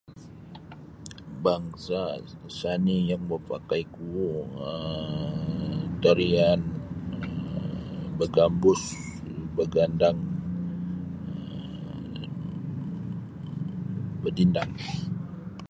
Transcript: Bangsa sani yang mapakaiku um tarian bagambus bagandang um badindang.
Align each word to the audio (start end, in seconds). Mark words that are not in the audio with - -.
Bangsa 1.43 2.01
sani 2.59 2.97
yang 3.09 3.23
mapakaiku 3.29 4.11
um 4.65 5.81
tarian 6.03 6.59
bagambus 8.17 8.81
bagandang 9.57 10.19
um 11.93 12.31
badindang. 14.21 14.73